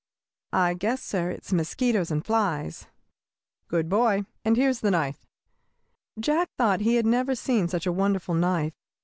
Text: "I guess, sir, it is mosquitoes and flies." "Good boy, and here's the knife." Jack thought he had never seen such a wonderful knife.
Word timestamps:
"I 0.55 0.73
guess, 0.73 0.99
sir, 1.03 1.29
it 1.29 1.45
is 1.45 1.53
mosquitoes 1.53 2.09
and 2.09 2.25
flies." 2.25 2.87
"Good 3.67 3.87
boy, 3.87 4.23
and 4.43 4.57
here's 4.57 4.79
the 4.79 4.89
knife." 4.89 5.23
Jack 6.19 6.49
thought 6.57 6.79
he 6.81 6.95
had 6.95 7.05
never 7.05 7.35
seen 7.35 7.67
such 7.67 7.85
a 7.85 7.91
wonderful 7.93 8.33
knife. 8.33 8.73